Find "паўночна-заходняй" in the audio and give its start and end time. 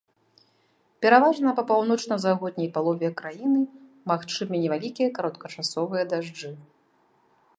1.71-2.69